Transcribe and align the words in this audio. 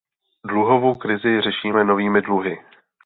Dluhovou 0.47 0.95
krizi 0.95 1.41
řešíme 1.41 1.83
novými 1.83 2.21
dluhy. 2.21 2.57